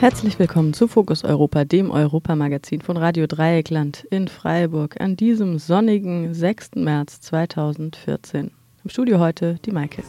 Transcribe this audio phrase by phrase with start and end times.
[0.00, 6.32] Herzlich willkommen zu Fokus Europa, dem Europamagazin von Radio Dreieckland in Freiburg an diesem sonnigen
[6.32, 6.76] 6.
[6.76, 8.52] März 2014.
[8.84, 10.04] Im Studio heute die Maike.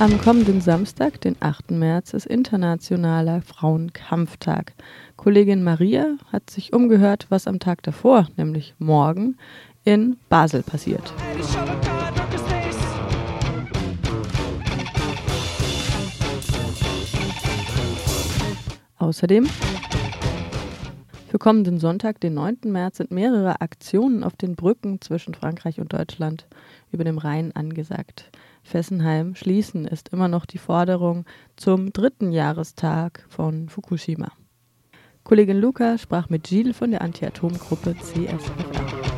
[0.00, 1.72] Am kommenden Samstag, den 8.
[1.72, 4.74] März, ist Internationaler Frauenkampftag.
[5.16, 9.36] Kollegin Maria hat sich umgehört, was am Tag davor, nämlich morgen,
[9.82, 11.12] in Basel passiert.
[18.98, 19.48] Außerdem
[21.28, 22.58] für kommenden Sonntag, den 9.
[22.66, 26.46] März, sind mehrere Aktionen auf den Brücken zwischen Frankreich und Deutschland
[26.92, 28.30] über dem Rhein angesagt.
[28.68, 31.24] Fessenheim schließen ist immer noch die Forderung
[31.56, 34.30] zum dritten Jahrestag von Fukushima.
[35.24, 39.08] Kollegin Luca sprach mit Gilles von der Anti-Atom-Gruppe CSFR.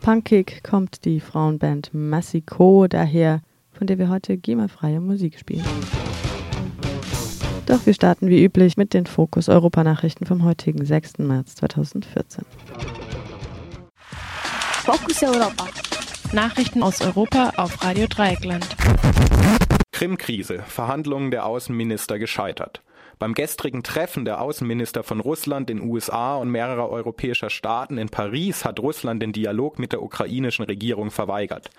[0.00, 5.64] Punkig kommt die Frauenband Massico daher, von der wir heute GEMA-freie Musik spielen.
[7.66, 11.18] Doch wir starten wie üblich mit den Fokus Europa-Nachrichten vom heutigen 6.
[11.18, 12.44] März 2014.
[14.84, 15.68] Focus Europa.
[16.32, 18.66] Nachrichten aus Europa auf Radio Dreieckland.
[19.92, 20.64] Krim-Krise.
[20.66, 22.82] Verhandlungen der Außenminister gescheitert.
[23.20, 28.64] Beim gestrigen Treffen der Außenminister von Russland, den USA und mehrerer europäischer Staaten in Paris
[28.64, 31.70] hat Russland den Dialog mit der ukrainischen Regierung verweigert.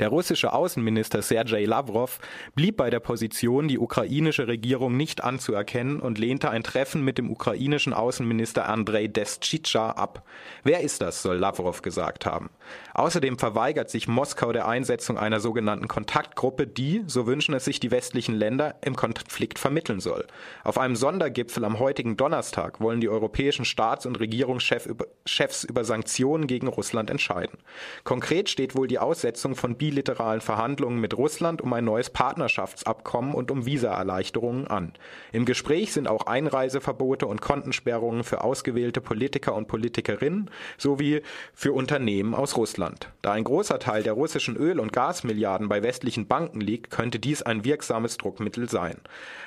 [0.00, 2.20] Der russische Außenminister Sergei Lavrov
[2.54, 7.30] blieb bei der Position, die ukrainische Regierung nicht anzuerkennen und lehnte ein Treffen mit dem
[7.30, 10.24] ukrainischen Außenminister Andrei Deschitscha ab.
[10.64, 12.48] Wer ist das, soll Lavrov gesagt haben.
[12.94, 17.90] Außerdem verweigert sich Moskau der Einsetzung einer sogenannten Kontaktgruppe, die, so wünschen es sich die
[17.90, 20.26] westlichen Länder, im Konflikt vermitteln soll.
[20.64, 26.68] Auf einem Sondergipfel am heutigen Donnerstag wollen die europäischen Staats- und Regierungschefs über Sanktionen gegen
[26.68, 27.58] Russland entscheiden.
[28.04, 33.50] Konkret steht wohl die Aussetzung von bilateralen Verhandlungen mit Russland um ein neues Partnerschaftsabkommen und
[33.50, 34.92] um Visaerleichterungen an.
[35.32, 40.48] Im Gespräch sind auch Einreiseverbote und Kontensperrungen für ausgewählte Politiker und Politikerinnen
[40.78, 41.22] sowie
[41.54, 43.08] für Unternehmen aus Russland.
[43.20, 47.42] Da ein großer Teil der russischen Öl- und Gasmilliarden bei westlichen Banken liegt, könnte dies
[47.42, 48.96] ein wirksames Druckmittel sein.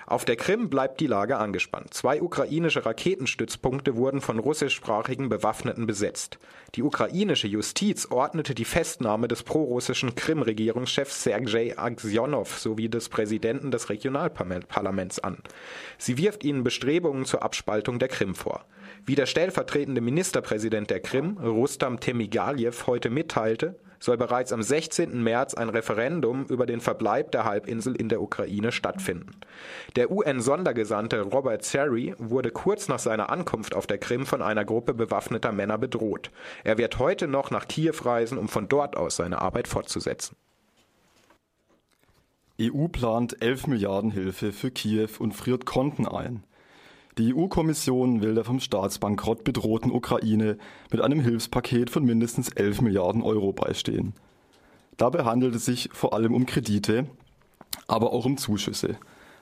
[0.05, 1.93] Auf der Krim bleibt die Lage angespannt.
[1.93, 6.37] Zwei ukrainische Raketenstützpunkte wurden von russischsprachigen Bewaffneten besetzt.
[6.75, 13.91] Die ukrainische Justiz ordnete die Festnahme des prorussischen Krim-Regierungschefs Sergei Aksionow sowie des Präsidenten des
[13.91, 15.37] Regionalparlaments an.
[15.99, 18.65] Sie wirft ihnen Bestrebungen zur Abspaltung der Krim vor.
[19.05, 25.23] Wie der stellvertretende Ministerpräsident der Krim, Rustam Temigaljew, heute mitteilte, soll bereits am 16.
[25.23, 29.31] März ein Referendum über den Verbleib der Halbinsel in der Ukraine stattfinden.
[29.95, 34.93] Der UN-Sondergesandte Robert Seri wurde kurz nach seiner Ankunft auf der Krim von einer Gruppe
[34.93, 36.31] bewaffneter Männer bedroht.
[36.65, 40.35] Er wird heute noch nach Kiew reisen, um von dort aus seine Arbeit fortzusetzen.
[42.59, 46.43] EU plant 11 Milliarden Hilfe für Kiew und friert Konten ein.
[47.19, 50.57] Die EU-Kommission will der vom Staatsbankrott bedrohten Ukraine
[50.91, 54.13] mit einem Hilfspaket von mindestens 11 Milliarden Euro beistehen.
[54.97, 57.05] Dabei handelt es sich vor allem um Kredite,
[57.87, 58.97] aber auch um Zuschüsse.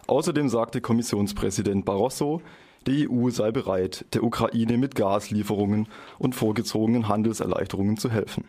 [0.07, 2.41] Außerdem sagte Kommissionspräsident Barroso,
[2.87, 5.87] die EU sei bereit, der Ukraine mit Gaslieferungen
[6.19, 8.43] und vorgezogenen Handelserleichterungen zu helfen.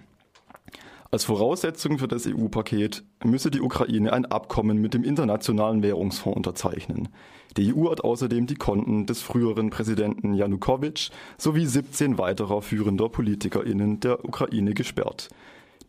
[1.15, 7.11] Als Voraussetzung für das EU-Paket müsse die Ukraine ein Abkommen mit dem Internationalen Währungsfonds unterzeichnen.
[7.59, 14.01] Die EU hat außerdem die Konten des früheren Präsidenten Janukowitsch sowie 17 weiterer führender PolitikerInnen
[14.01, 15.29] der Ukraine gesperrt.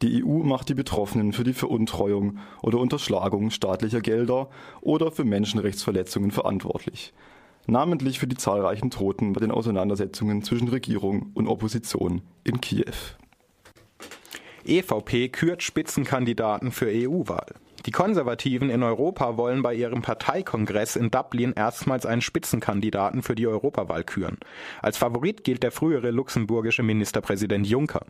[0.02, 4.50] Die EU macht die Betroffenen für die Veruntreuung oder Unterschlagung staatlicher Gelder
[4.82, 7.14] oder für Menschenrechtsverletzungen verantwortlich.
[7.66, 12.92] Namentlich für die zahlreichen Toten bei den Auseinandersetzungen zwischen Regierung und Opposition in Kiew.
[14.66, 17.56] EVP kürt Spitzenkandidaten für EU-Wahl.
[17.86, 23.46] Die Konservativen in Europa wollen bei ihrem Parteikongress in Dublin erstmals einen Spitzenkandidaten für die
[23.46, 24.38] Europawahl küren.
[24.82, 28.06] Als Favorit gilt der frühere luxemburgische Ministerpräsident Juncker.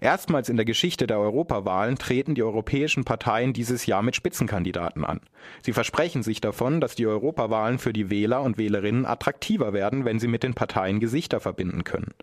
[0.00, 5.20] Erstmals in der Geschichte der Europawahlen treten die europäischen Parteien dieses Jahr mit Spitzenkandidaten an.
[5.62, 10.18] Sie versprechen sich davon, dass die Europawahlen für die Wähler und Wählerinnen attraktiver werden, wenn
[10.18, 12.14] sie mit den Parteien Gesichter verbinden können.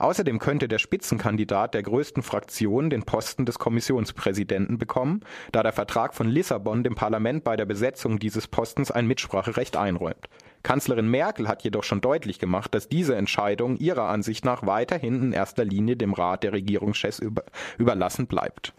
[0.00, 5.20] Außerdem könnte der Spitzenkandidat der größten Fraktion den Posten des Kommissionspräsidenten bekommen,
[5.52, 10.30] da der Vertrag von Lissabon dem Parlament bei der Besetzung dieses Postens ein Mitspracherecht einräumt.
[10.62, 15.32] Kanzlerin Merkel hat jedoch schon deutlich gemacht, dass diese Entscheidung ihrer Ansicht nach weiterhin in
[15.32, 17.44] erster Linie dem Rat der Regierungschefs über,
[17.76, 18.72] überlassen bleibt.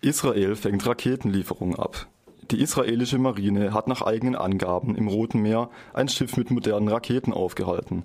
[0.00, 2.06] Israel fängt Raketenlieferungen ab.
[2.50, 7.34] Die israelische Marine hat nach eigenen Angaben im Roten Meer ein Schiff mit modernen Raketen
[7.34, 8.04] aufgehalten.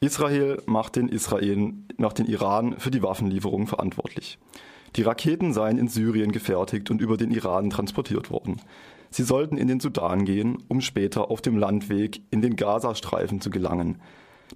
[0.00, 4.38] Israel macht den, Israel, macht den Iran für die Waffenlieferung verantwortlich.
[4.96, 8.60] Die Raketen seien in Syrien gefertigt und über den Iran transportiert worden.
[9.10, 13.50] Sie sollten in den Sudan gehen, um später auf dem Landweg in den Gazastreifen zu
[13.50, 14.00] gelangen.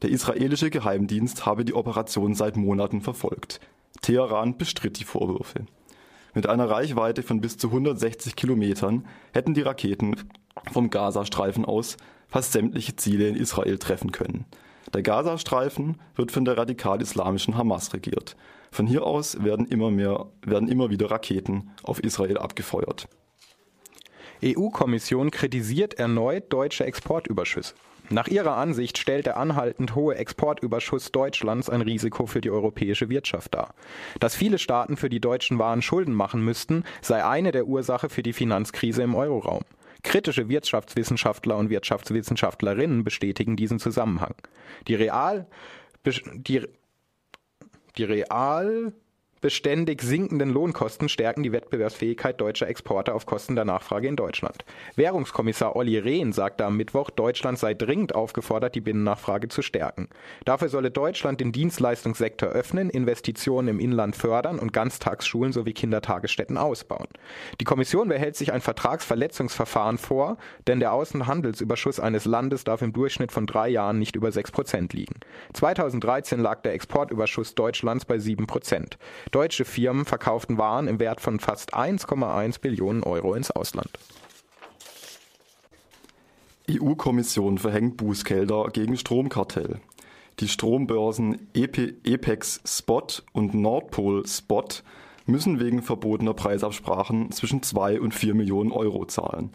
[0.03, 3.61] Der israelische Geheimdienst habe die Operation seit Monaten verfolgt.
[4.01, 5.67] Teheran bestritt die Vorwürfe.
[6.35, 10.15] Mit einer Reichweite von bis zu 160 Kilometern hätten die Raketen
[10.73, 11.97] vom Gazastreifen aus
[12.29, 14.45] fast sämtliche Ziele in Israel treffen können.
[14.95, 18.37] Der Gazastreifen wird von der radikal-islamischen Hamas regiert.
[18.71, 23.09] Von hier aus werden immer, mehr, werden immer wieder Raketen auf Israel abgefeuert.
[24.43, 27.75] EU-Kommission kritisiert erneut deutsche Exportüberschüsse.
[28.11, 33.55] Nach ihrer Ansicht stellt der anhaltend hohe Exportüberschuss Deutschlands ein Risiko für die europäische Wirtschaft
[33.55, 33.75] dar.
[34.19, 38.23] Dass viele Staaten für die deutschen Waren Schulden machen müssten, sei eine der Ursache für
[38.23, 39.63] die Finanzkrise im Euroraum.
[40.03, 44.35] Kritische Wirtschaftswissenschaftler und Wirtschaftswissenschaftlerinnen bestätigen diesen Zusammenhang.
[44.87, 45.47] Die real,
[46.05, 46.67] die,
[47.97, 48.93] die real
[49.41, 54.65] beständig sinkenden Lohnkosten stärken die Wettbewerbsfähigkeit deutscher Exporte auf Kosten der Nachfrage in Deutschland.
[54.97, 60.09] Währungskommissar Olli Rehn sagte am Mittwoch, Deutschland sei dringend aufgefordert, die Binnennachfrage zu stärken.
[60.45, 67.09] Dafür solle Deutschland den Dienstleistungssektor öffnen, Investitionen im Inland fördern und Ganztagsschulen sowie Kindertagesstätten ausbauen.
[67.61, 70.37] Die Kommission behält sich ein Vertragsverletzungsverfahren vor,
[70.67, 74.93] denn der Außenhandelsüberschuss eines Landes darf im Durchschnitt von drei Jahren nicht über sechs Prozent
[74.93, 75.21] liegen.
[75.55, 78.99] 2013 lag der Exportüberschuss Deutschlands bei sieben Prozent.
[79.31, 83.91] Deutsche Firmen verkauften Waren im Wert von fast 1,1 Billionen Euro ins Ausland.
[86.71, 89.81] EU-Kommission verhängt Bußgelder gegen Stromkartell.
[90.41, 94.69] Die Strombörsen Epex Spot und Nordpol Spot
[95.27, 99.51] müssen wegen verbotener Preisabsprachen zwischen 2 und 4 Millionen Euro zahlen.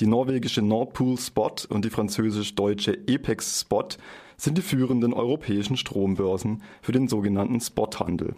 [0.00, 3.88] Die norwegische Nordpool Spot und die französisch-deutsche Epex Spot
[4.36, 8.34] sind die führenden europäischen Strombörsen für den sogenannten Spothandel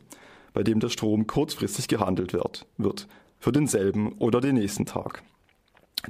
[0.57, 3.09] bei dem der Strom kurzfristig gehandelt wird, wird
[3.39, 5.23] für denselben oder den nächsten Tag.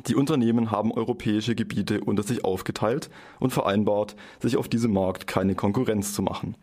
[0.06, 3.10] Die Unternehmen haben europäische Gebiete unter sich aufgeteilt
[3.40, 6.56] und vereinbart, sich auf diesem Markt keine Konkurrenz zu machen.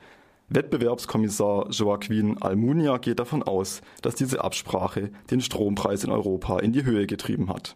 [0.47, 6.85] Wettbewerbskommissar Joaquin Almunia geht davon aus, dass diese Absprache den Strompreis in Europa in die
[6.85, 7.75] Höhe getrieben hat.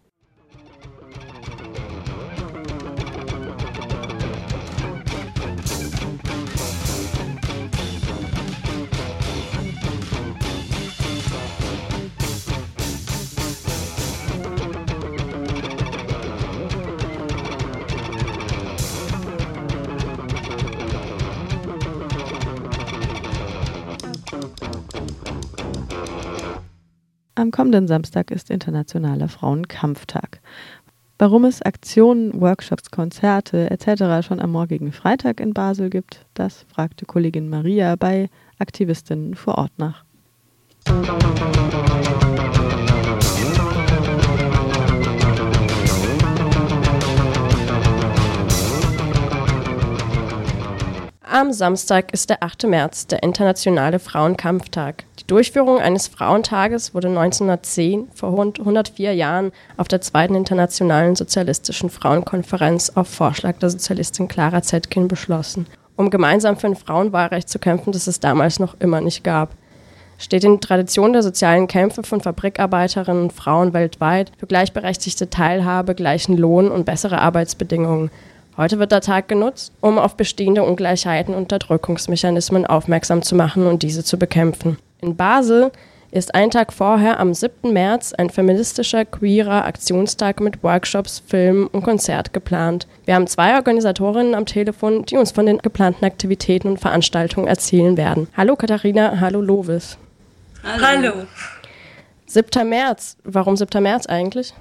[27.38, 30.42] Am kommenden Samstag ist Internationaler Frauenkampftag.
[31.20, 34.26] Warum es Aktionen, Workshops, Konzerte etc.
[34.26, 39.74] schon am morgigen Freitag in Basel gibt, das fragte Kollegin Maria bei Aktivistinnen vor Ort
[39.78, 40.04] nach.
[51.40, 52.64] Am Samstag ist der 8.
[52.64, 55.04] März, der internationale Frauenkampftag.
[55.20, 61.92] Die Durchführung eines Frauentages wurde 1910, vor rund 104 Jahren, auf der zweiten internationalen sozialistischen
[61.92, 67.92] Frauenkonferenz auf Vorschlag der Sozialistin Clara Zetkin beschlossen, um gemeinsam für ein Frauenwahlrecht zu kämpfen,
[67.92, 69.52] das es damals noch immer nicht gab.
[70.18, 76.36] Steht in Tradition der sozialen Kämpfe von Fabrikarbeiterinnen und Frauen weltweit für gleichberechtigte Teilhabe, gleichen
[76.36, 78.10] Lohn und bessere Arbeitsbedingungen.
[78.58, 83.84] Heute wird der Tag genutzt, um auf bestehende Ungleichheiten und Unterdrückungsmechanismen aufmerksam zu machen und
[83.84, 84.78] diese zu bekämpfen.
[85.00, 85.72] In Basel
[86.10, 87.72] ist ein Tag vorher, am 7.
[87.72, 92.88] März, ein feministischer, queerer Aktionstag mit Workshops, Filmen und Konzert geplant.
[93.06, 97.96] Wir haben zwei Organisatorinnen am Telefon, die uns von den geplanten Aktivitäten und Veranstaltungen erzählen
[97.96, 98.28] werden.
[98.36, 100.00] Hallo Katharina, hallo Lovis.
[100.64, 101.14] Hallo.
[102.26, 102.68] 7.
[102.68, 103.18] März.
[103.24, 103.84] Warum 7.
[103.84, 104.56] März eigentlich?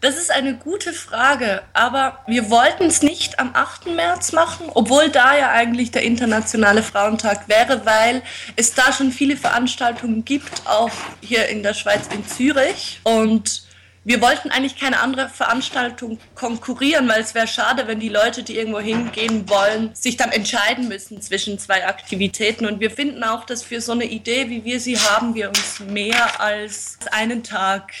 [0.00, 3.86] Das ist eine gute Frage, aber wir wollten es nicht am 8.
[3.86, 8.22] März machen, obwohl da ja eigentlich der Internationale Frauentag wäre, weil
[8.54, 13.00] es da schon viele Veranstaltungen gibt, auch hier in der Schweiz in Zürich.
[13.02, 13.64] Und
[14.04, 18.56] wir wollten eigentlich keine andere Veranstaltung konkurrieren, weil es wäre schade, wenn die Leute, die
[18.56, 22.66] irgendwo hingehen wollen, sich dann entscheiden müssen zwischen zwei Aktivitäten.
[22.66, 25.80] Und wir finden auch, dass für so eine Idee, wie wir sie haben, wir uns
[25.80, 27.92] mehr als einen Tag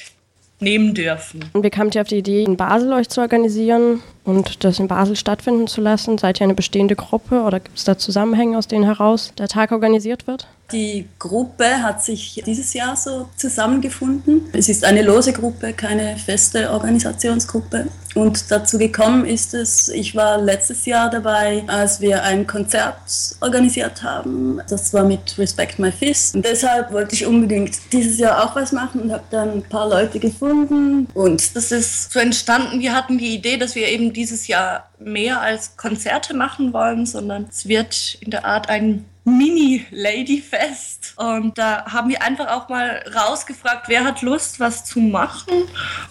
[0.60, 1.44] nehmen dürfen.
[1.52, 4.88] Und wie kamt ihr auf die Idee, in Basel euch zu organisieren und das in
[4.88, 6.18] Basel stattfinden zu lassen?
[6.18, 9.72] Seid ihr eine bestehende Gruppe oder gibt es da Zusammenhänge, aus denen heraus der Tag
[9.72, 10.48] organisiert wird?
[10.70, 14.50] Die Gruppe hat sich dieses Jahr so zusammengefunden.
[14.52, 17.86] Es ist eine lose Gruppe, keine feste Organisationsgruppe.
[18.14, 22.96] Und dazu gekommen ist es, ich war letztes Jahr dabei, als wir ein Konzert
[23.40, 24.60] organisiert haben.
[24.68, 26.34] Das war mit Respect My Fist.
[26.34, 29.88] Und deshalb wollte ich unbedingt dieses Jahr auch was machen und habe dann ein paar
[29.88, 31.08] Leute gefunden.
[31.14, 32.80] Und das ist so entstanden.
[32.80, 37.46] Wir hatten die Idee, dass wir eben dieses Jahr mehr als Konzerte machen wollen, sondern
[37.48, 41.14] es wird in der Art ein Mini-Ladyfest.
[41.16, 45.64] Und da haben wir einfach auch mal rausgefragt, wer hat Lust, was zu machen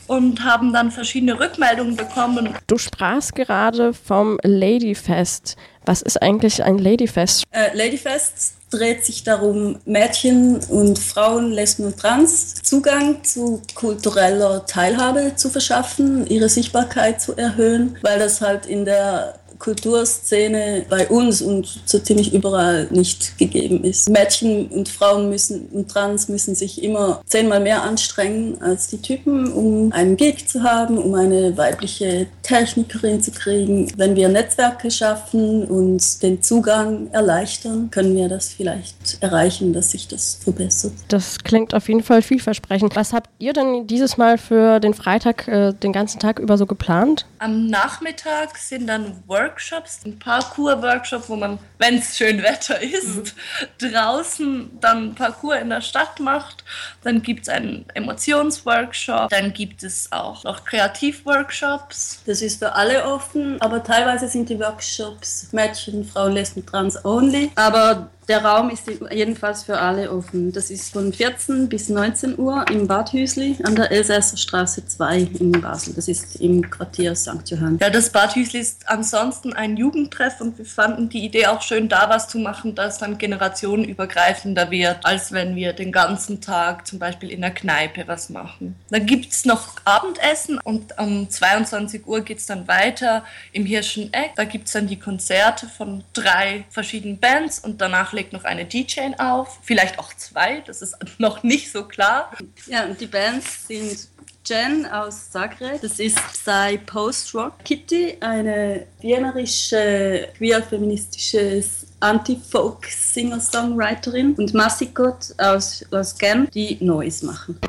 [0.07, 2.55] und haben dann verschiedene Rückmeldungen bekommen.
[2.67, 5.55] Du sprachst gerade vom Ladyfest.
[5.85, 7.43] Was ist eigentlich ein Ladyfest?
[7.51, 15.33] Äh, Ladyfest dreht sich darum, Mädchen und Frauen, Lesben und Trans Zugang zu kultureller Teilhabe
[15.35, 21.81] zu verschaffen, ihre Sichtbarkeit zu erhöhen, weil das halt in der Kulturszene bei uns und
[21.85, 24.09] so ziemlich überall nicht gegeben ist.
[24.09, 29.51] Mädchen und Frauen müssen und Trans müssen sich immer zehnmal mehr anstrengen als die Typen,
[29.51, 33.91] um einen Gig zu haben, um eine weibliche Technikerin zu kriegen.
[33.97, 40.07] Wenn wir Netzwerke schaffen und den Zugang erleichtern, können wir das vielleicht erreichen, dass sich
[40.07, 40.93] das verbessert.
[41.07, 42.95] Das klingt auf jeden Fall vielversprechend.
[42.95, 46.65] Was habt ihr denn dieses Mal für den Freitag äh, den ganzen Tag über so
[46.65, 47.25] geplant?
[47.39, 53.33] Am Nachmittag sind dann Workshops Workshops, ein Parkour-Workshop, wo man, wenn es schön Wetter ist,
[53.79, 53.91] mhm.
[53.91, 56.63] draußen dann Parkour in der Stadt macht.
[57.03, 59.29] Dann gibt es einen Emotionsworkshop.
[59.29, 62.21] Dann gibt es auch noch Kreativworkshops.
[62.25, 67.51] Das ist für alle offen, aber teilweise sind die Workshops Mädchen, Frauen, Lesben, Trans only.
[67.55, 70.51] Aber der Raum ist jedenfalls für alle offen.
[70.51, 75.29] Das ist von 14 bis 19 Uhr im Bad Hüsli an der Elsässer Straße 2
[75.39, 75.93] in Basel.
[75.93, 77.49] Das ist im Quartier St.
[77.49, 77.77] Johann.
[77.79, 81.87] Ja, das Bad Hüsli ist ansonsten ein Jugendtreff und wir fanden die Idee auch schön,
[81.87, 86.99] da was zu machen, das dann generationenübergreifender wird, als wenn wir den ganzen Tag zum
[86.99, 88.75] Beispiel in der Kneipe was machen.
[88.89, 94.31] Dann gibt es noch Abendessen und um 22 Uhr geht es dann weiter im Hirscheneck.
[94.35, 98.65] Da gibt es dann die Konzerte von drei verschiedenen Bands und danach legt noch eine
[98.65, 102.31] DJ auf, vielleicht auch zwei, das ist noch nicht so klar.
[102.65, 104.07] Ja, und die Bands sind
[104.45, 107.63] Jen aus Zagreb, das ist Psy Post-Rock.
[107.63, 111.63] Kitty, eine wienerische queer-feministische
[111.99, 114.35] Anti-Folk-Singer-Songwriterin.
[114.35, 117.59] Und Massikot aus, aus Genf, die Neues machen.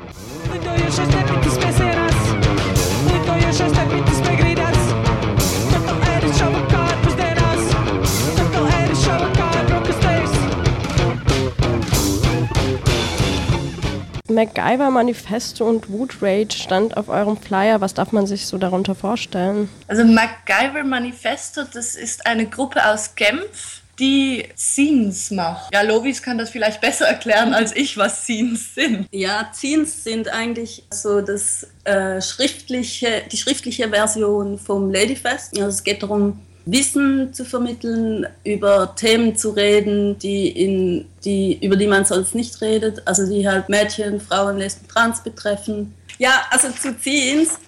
[14.39, 17.81] MacGyver Manifesto und Wood Rage stand auf eurem Flyer.
[17.81, 19.67] Was darf man sich so darunter vorstellen?
[19.89, 25.73] Also MacGyver Manifesto, das ist eine Gruppe aus Genf, die Scenes macht.
[25.73, 29.09] Ja, Lovis kann das vielleicht besser erklären als ich, was Scenes sind.
[29.11, 35.57] Ja, Scenes sind eigentlich so das äh, schriftliche, die schriftliche Version vom Ladyfest.
[35.57, 36.39] Also es geht darum,
[36.71, 42.61] Wissen zu vermitteln, über Themen zu reden, die in, die, über die man sonst nicht
[42.61, 45.93] redet, also die halt Mädchen, Frauen, Lesben, Trans betreffen.
[46.17, 47.59] Ja, also zu Teens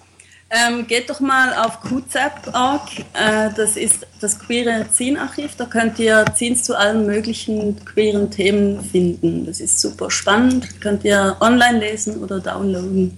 [0.52, 2.82] ähm, geht doch mal auf QZAP.org,
[3.14, 8.84] äh, das ist das queere Zine-Archiv, da könnt ihr Zines zu allen möglichen queeren Themen
[8.84, 9.46] finden.
[9.46, 13.16] Das ist super spannend, könnt ihr online lesen oder downloaden.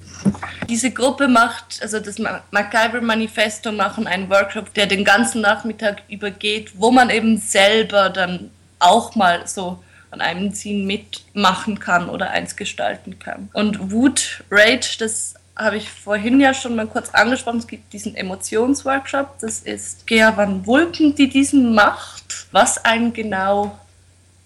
[0.69, 6.73] Diese Gruppe macht, also das MacGyver Manifesto machen einen Workshop, der den ganzen Nachmittag übergeht,
[6.77, 12.55] wo man eben selber dann auch mal so an einem Zine mitmachen kann oder eins
[12.55, 13.49] gestalten kann.
[13.53, 18.17] Und Wood Rage, das habe ich vorhin ja schon mal kurz angesprochen, es gibt diesen
[18.17, 19.39] Emotionsworkshop.
[19.41, 22.49] Das ist Gea van Wulken, die diesen macht.
[22.51, 23.79] Was einen genau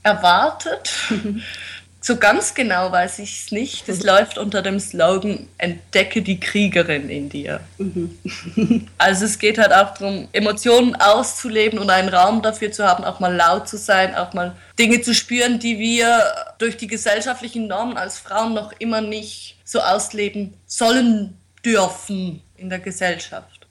[0.03, 0.91] erwartet,
[2.01, 3.89] So ganz genau weiß ich es nicht.
[3.89, 4.07] Es mhm.
[4.07, 7.61] läuft unter dem Slogan Entdecke die Kriegerin in dir.
[7.79, 8.89] Mhm.
[8.99, 13.19] also es geht halt auch darum, Emotionen auszuleben und einen Raum dafür zu haben, auch
[13.19, 16.23] mal laut zu sein, auch mal Dinge zu spüren, die wir
[16.59, 22.79] durch die gesellschaftlichen Normen als Frauen noch immer nicht so ausleben sollen dürfen in der
[22.79, 23.67] Gesellschaft.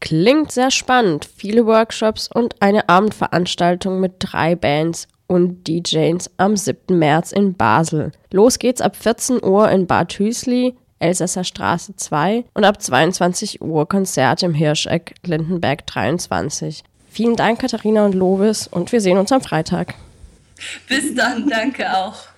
[0.00, 1.28] Klingt sehr spannend.
[1.36, 6.98] Viele Workshops und eine Abendveranstaltung mit drei Bands und DJs am 7.
[6.98, 8.10] März in Basel.
[8.32, 13.88] Los geht's ab 14 Uhr in Bad Hüsli, Elsässer Straße 2 und ab 22 Uhr
[13.88, 16.82] Konzert im Hirscheck, Lindenberg 23.
[17.08, 19.94] Vielen Dank, Katharina und Lovis, und wir sehen uns am Freitag.
[20.88, 22.29] Bis dann, danke auch.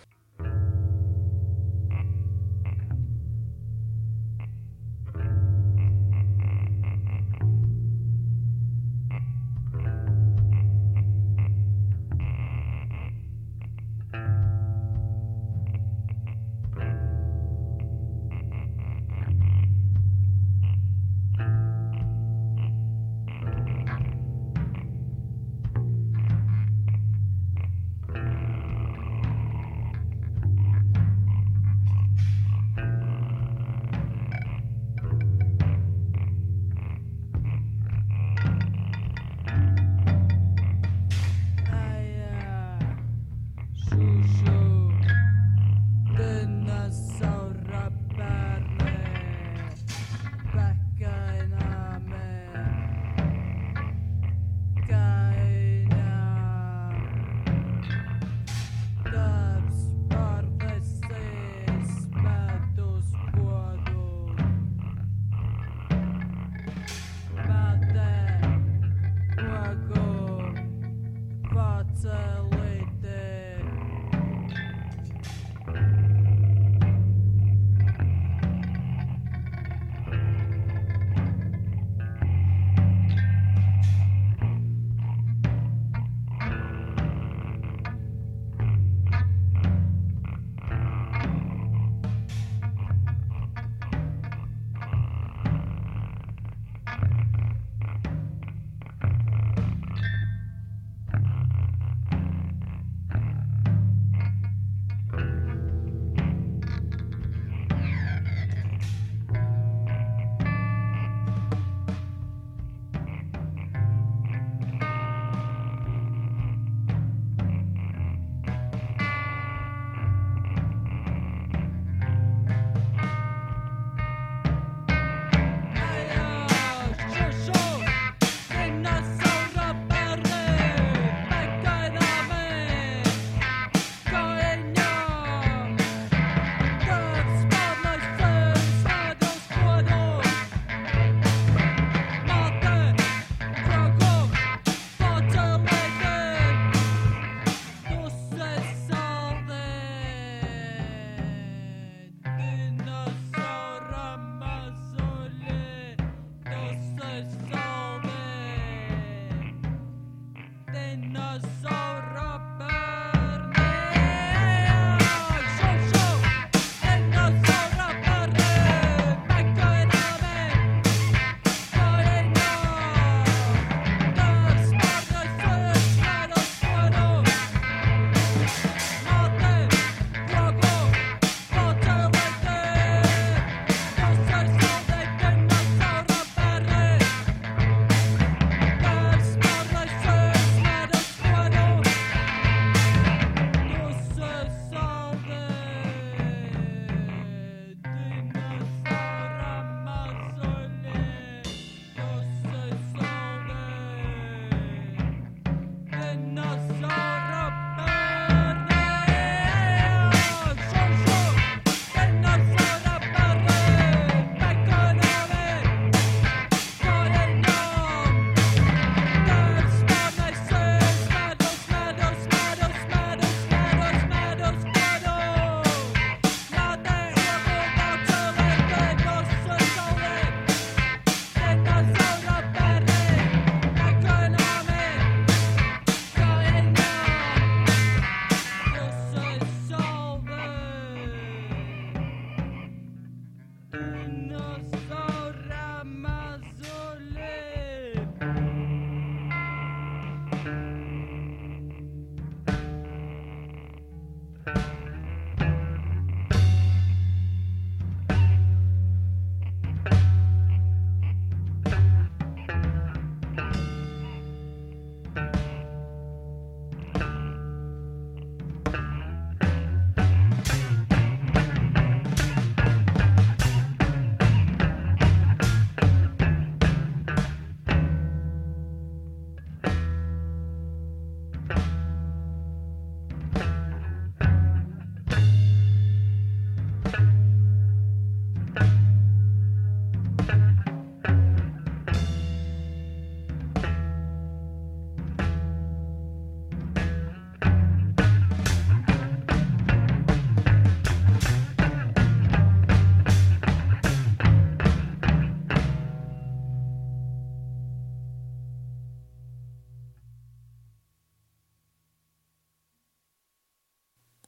[43.93, 44.52] Sure, sure.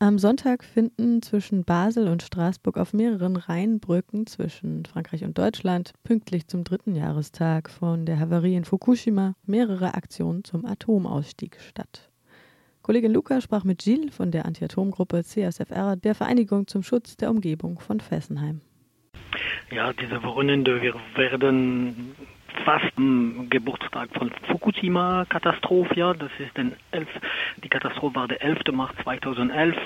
[0.04, 6.46] Am Sonntag finden zwischen Basel und Straßburg auf mehreren Rheinbrücken zwischen Frankreich und Deutschland pünktlich
[6.46, 12.10] zum dritten Jahrestag von der Havarie in Fukushima mehrere Aktionen zum Atomausstieg statt.
[12.82, 17.80] Kollegin Luca sprach mit Gilles von der Anti-Atom-Gruppe CSFR, der Vereinigung zum Schutz der Umgebung
[17.80, 18.60] von Fessenheim.
[19.70, 22.14] Ja, diese Wochenende, wir werden
[22.64, 27.08] fast am Geburtstag von Fukushima-Katastrophe, ja, das ist den 11,
[27.62, 28.60] die Katastrophe war der 11.
[28.72, 29.76] März 2011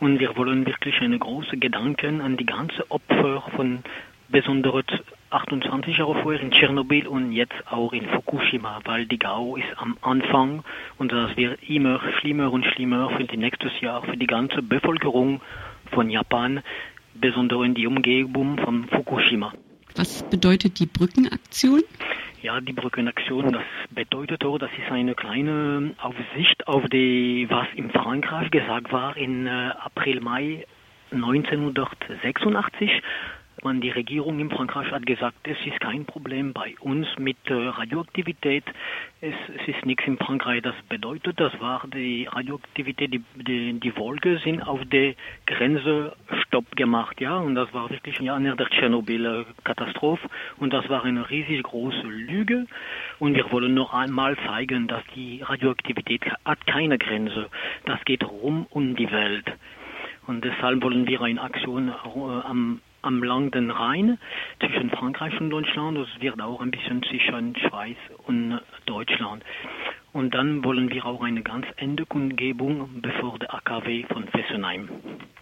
[0.00, 3.80] und wir wollen wirklich eine große Gedanken an die ganze Opfer von
[4.28, 4.84] besonders
[5.30, 9.96] 28 Jahre vorher in Tschernobyl und jetzt auch in Fukushima, weil die GAU ist am
[10.02, 10.64] Anfang
[10.98, 15.40] und das wird immer schlimmer und schlimmer für die nächstes Jahr für die ganze Bevölkerung
[15.92, 16.62] von Japan,
[17.14, 19.52] besonders in die Umgebung von Fukushima.
[19.96, 21.82] Was bedeutet die Brückenaktion?
[22.42, 27.90] Ja, die Brückenaktion, das bedeutet auch, das ist eine kleine Aufsicht auf die, was in
[27.90, 30.66] Frankreich gesagt war in äh, April, Mai
[31.12, 32.90] 1986
[33.66, 37.54] man, die Regierung in Frankreich hat gesagt, es ist kein Problem bei uns mit äh,
[37.54, 38.64] Radioaktivität.
[39.20, 40.62] Es, es, ist nichts in Frankreich.
[40.62, 45.14] Das bedeutet, das war die Radioaktivität, die, die, die Wolke sind auf der
[45.46, 47.36] Grenze Stopp gemacht, ja.
[47.36, 50.28] Und das war wirklich ja, nach der Tschernobyl-Katastrophe.
[50.58, 52.66] Und das war eine riesig große Lüge.
[53.18, 57.48] Und wir wollen noch einmal zeigen, dass die Radioaktivität hat keine Grenze.
[57.84, 59.52] Das geht rum um die Welt.
[60.26, 64.18] Und deshalb wollen wir eine Aktion äh, am am Lang den Rhein
[64.60, 65.96] zwischen Frankreich und Deutschland.
[65.96, 69.42] Das wird auch ein bisschen zwischen Schweiz und Deutschland.
[70.12, 74.88] Und dann wollen wir auch eine ganz ende Kundgebung bevor der AKW von Fessenheim.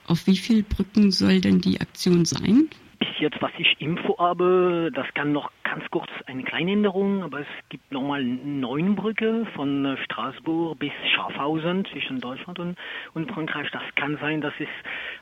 [0.06, 2.68] Auf wie viele Brücken soll denn die Aktion sein?
[3.04, 7.40] Bis jetzt, was ich Info habe, das kann noch ganz kurz eine kleine Änderung, aber
[7.40, 12.78] es gibt nochmal neun Brücke von Straßburg bis Schaffhausen zwischen Deutschland und,
[13.12, 13.70] und Frankreich.
[13.72, 14.68] Das kann sein, dass es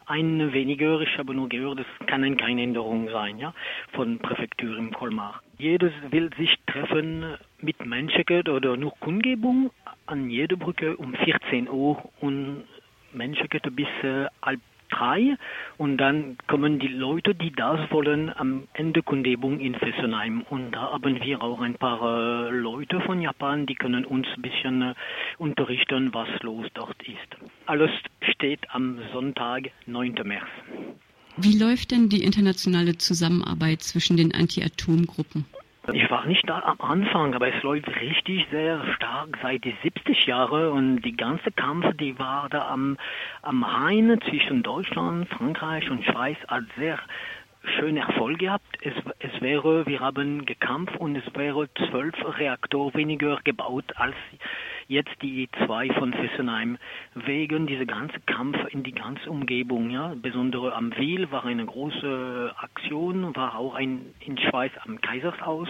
[0.06, 3.52] eine weniger, ich habe nur gehört, es kann eine kleine Änderung sein, ja,
[3.92, 5.42] von Präfektur im Colmar.
[5.58, 9.72] Jedes will sich treffen mit Menschenkeit oder nur Kundgebung
[10.06, 12.62] an jeder Brücke um 14 Uhr und
[13.12, 14.60] Menschenkeit bis äh, halb
[14.92, 15.36] drei
[15.78, 20.42] und dann kommen die Leute, die das wollen, am Ende Kundgebung in Fessenheim.
[20.48, 24.42] Und da haben wir auch ein paar äh, Leute von Japan, die können uns ein
[24.42, 24.94] bisschen äh,
[25.38, 27.18] unterrichten, was los dort ist.
[27.66, 30.14] Alles steht am Sonntag, 9.
[30.24, 30.48] März.
[31.36, 35.46] Wie läuft denn die internationale Zusammenarbeit zwischen den Anti-Atom-Gruppen?
[35.90, 40.26] Ich war nicht da am Anfang, aber es läuft richtig sehr stark seit die 70
[40.26, 42.96] Jahre und die ganze Kampf, die war da am,
[43.42, 47.00] am Rhein zwischen Deutschland, Frankreich und Schweiz hat sehr
[47.64, 48.78] schönen Erfolg gehabt.
[48.80, 54.14] Es, es wäre, wir haben gekämpft und es wäre zwölf Reaktoren weniger gebaut als
[54.92, 56.78] jetzt die zwei von Fessenheim.
[57.14, 60.14] Wegen dieser ganzen Kampf in die ganze Umgebung, ja.
[60.20, 65.68] Besonders am Wiel war eine große Aktion, war auch ein, in Schweiz am Kaisershaus.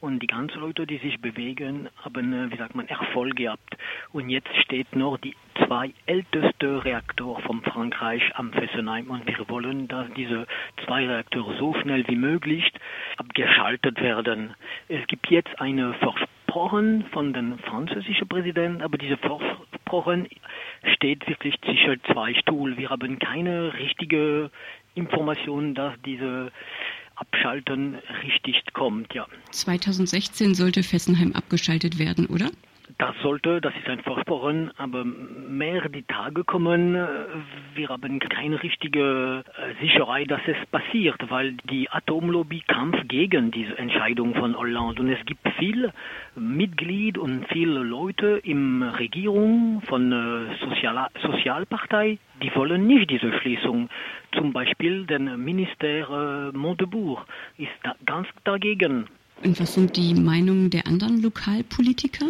[0.00, 3.76] Und die ganzen Leute, die sich bewegen, haben, äh, wie sagt man, Erfolg gehabt.
[4.12, 5.36] Und jetzt steht noch die
[5.66, 9.10] zwei älteste Reaktor von Frankreich am Fessenheim.
[9.10, 10.46] Und wir wollen, dass diese
[10.86, 12.72] zwei Reaktoren so schnell wie möglich
[13.18, 14.54] abgeschaltet werden.
[14.88, 15.94] Es gibt jetzt eine
[16.50, 20.28] Versprochen von dem französischen Präsidenten, aber diese Versprochen
[20.94, 22.76] steht wirklich zwischen zwei Stuhl.
[22.76, 24.50] Wir haben keine richtige
[24.96, 26.50] Information, dass diese
[27.14, 29.26] Abschalten richtig kommt, ja.
[29.52, 32.50] 2016 sollte Fessenheim abgeschaltet werden, oder?
[33.00, 36.92] Das sollte, das ist ein Versprochen, aber mehr die Tage kommen,
[37.74, 43.78] wir haben keine richtige äh, Sicherheit, dass es passiert, weil die Atomlobby kämpft gegen diese
[43.78, 45.94] Entscheidung von Hollande und es gibt viele
[46.36, 53.88] Mitglieder und viele Leute der Regierung von der Sozial Sozialpartei, die wollen nicht diese Schließung.
[54.36, 57.24] Zum Beispiel der Minister äh, Montebourg
[57.56, 59.06] ist da ganz dagegen.
[59.42, 62.26] Und was sind die Meinungen der anderen Lokalpolitiker?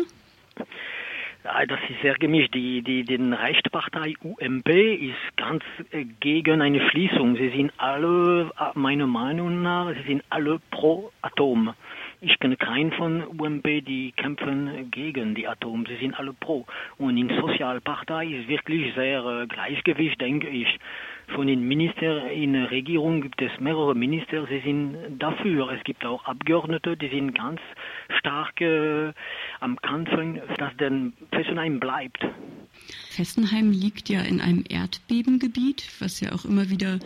[1.42, 2.54] Das ist sehr gemischt.
[2.54, 7.36] Die, die, die Rechtspartei UMP ist ganz äh, gegen eine Schließung.
[7.36, 11.72] Sie sind alle, äh, meiner Meinung nach, sie sind alle pro Atom.
[12.20, 15.86] Ich kenne keinen von UMP, die kämpfen gegen die Atom.
[15.86, 16.66] Sie sind alle pro.
[16.98, 20.78] Und in Sozialpartei ist wirklich sehr äh, Gleichgewicht, denke ich.
[21.34, 25.70] Von den Ministern in der Regierung gibt es mehrere Minister, sie sind dafür.
[25.70, 27.60] Es gibt auch Abgeordnete, die sind ganz
[28.18, 29.12] stark äh,
[29.60, 32.24] am Kämpfen, dass denn Fessenheim bleibt.
[33.10, 36.98] Fessenheim liegt ja in einem Erdbebengebiet, was ja auch immer wieder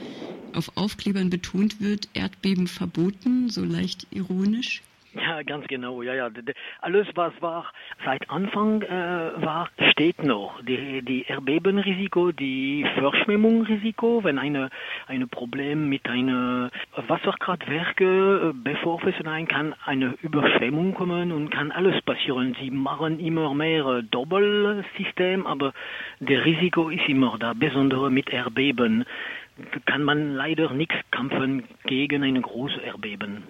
[0.55, 4.83] auf Aufklebern betont wird, Erdbeben verboten, so leicht ironisch.
[5.15, 6.03] Ja, ganz genau.
[6.03, 6.29] Ja, ja.
[6.81, 7.73] Alles, was war
[8.05, 10.61] seit Anfang äh, war, steht noch.
[10.63, 14.71] Die, die Erdbebenrisiko, die Verschwemmungsrisiko, wenn eine
[15.07, 22.01] ein Problem mit einer Wasserkraftwerke, äh, bevor sein kann eine Überschwemmung kommen und kann alles
[22.03, 22.57] passieren.
[22.61, 25.73] Sie machen immer mehr äh, Doppelsystem, aber
[26.19, 29.05] der Risiko ist immer da, besonders mit Erdbeben.
[29.87, 33.45] Kann man leider nichts kämpfen gegen eine große Erdbeben.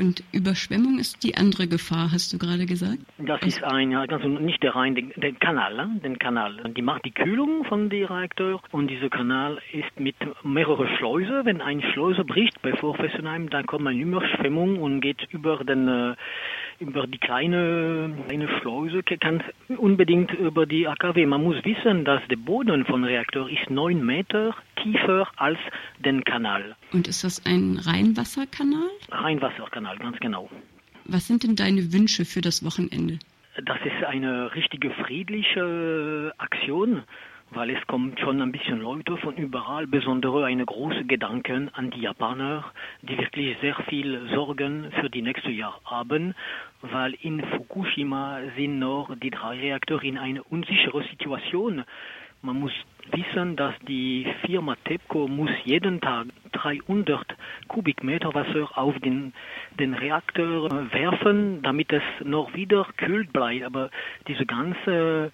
[0.00, 3.00] Und Überschwemmung ist die andere Gefahr, hast du gerade gesagt?
[3.18, 6.00] Das ist ein, also nicht der Rhein, den, den Kanal, ne?
[6.02, 6.72] den Kanal.
[6.74, 11.44] Die macht die Kühlung von dem Reaktor und dieser Kanal ist mit mehreren Schleusen.
[11.44, 16.14] Wenn eine Schleuse bricht bei Vorfessenheim, dann kommt eine Überschwemmung und geht über den äh,
[16.80, 19.42] über die kleine, kleine Schleuse, kann
[19.76, 21.26] unbedingt über die AKW.
[21.26, 25.58] Man muss wissen, dass der Boden von Reaktor ist neun Meter tiefer als
[25.98, 26.74] den Kanal.
[26.92, 28.88] Und ist das ein Rheinwasserkanal?
[29.10, 30.48] Rheinwasserkanal, ganz genau.
[31.04, 33.18] Was sind denn deine Wünsche für das Wochenende?
[33.62, 37.02] Das ist eine richtige friedliche Aktion
[37.52, 42.00] weil es kommt schon ein bisschen Leute von überall, besonders eine große Gedanken an die
[42.00, 42.64] Japaner,
[43.02, 46.34] die wirklich sehr viel Sorgen für die nächste Jahr haben,
[46.82, 51.84] weil in Fukushima sind noch die drei Reaktoren in einer unsicheren Situation.
[52.42, 52.72] Man muss
[53.12, 57.24] wissen, dass die Firma TEPCO muss jeden Tag 300
[57.68, 59.32] Kubikmeter Wasser auf den,
[59.78, 63.64] den Reaktor werfen, damit es noch wieder kühlt bleibt.
[63.64, 63.90] Aber
[64.28, 65.32] diese ganze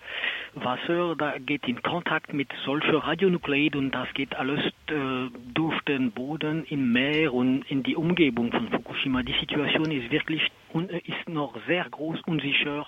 [0.55, 6.13] Wasser, da geht in Kontakt mit solcher Radionukleid und das geht alles äh, durch den
[6.13, 9.23] Boden im Meer und in die Umgebung von Fukushima.
[9.23, 10.43] Die Situation ist wirklich
[11.05, 12.87] ist noch sehr groß, unsicher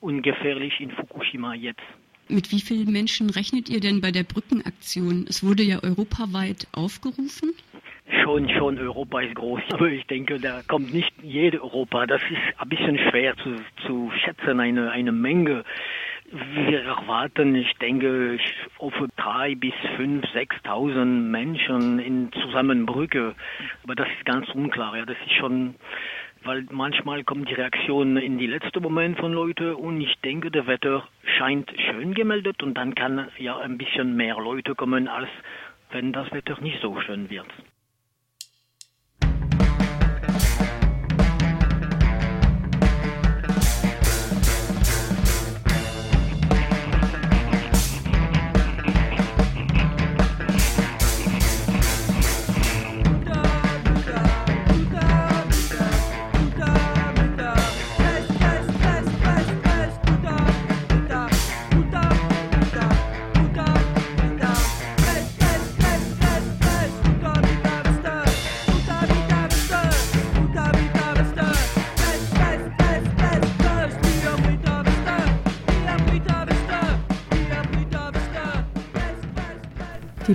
[0.00, 1.80] und gefährlich in Fukushima jetzt.
[2.30, 5.26] Mit wie vielen Menschen rechnet ihr denn bei der Brückenaktion?
[5.28, 7.54] Es wurde ja europaweit aufgerufen.
[8.22, 9.60] Schon, schon, Europa ist groß.
[9.72, 12.06] Aber ich denke, da kommt nicht jede Europa.
[12.06, 15.64] Das ist ein bisschen schwer zu, zu schätzen, eine, eine Menge.
[16.54, 18.38] Wir erwarten, ich denke,
[18.78, 23.34] auf drei bis fünf, sechstausend Menschen in Zusammenbrücke.
[23.82, 24.96] Aber das ist ganz unklar.
[24.96, 25.74] Ja, das ist schon
[26.44, 30.66] weil manchmal kommt die Reaktion in die letzte Moment von Leuten und ich denke, der
[30.66, 31.06] Wetter
[31.38, 35.28] scheint schön gemeldet und dann kann ja ein bisschen mehr Leute kommen, als
[35.90, 37.46] wenn das Wetter nicht so schön wird.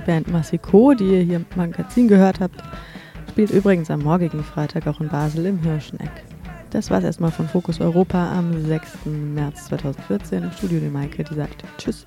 [0.06, 2.62] Band Massiko, die ihr hier im Magazin gehört habt,
[3.28, 6.24] spielt übrigens am morgigen Freitag auch in Basel im Hirscheneck.
[6.70, 9.06] Das war's erstmal von Fokus Europa am 6.
[9.06, 12.06] März 2014 im Studio die Maike, die sagt Tschüss.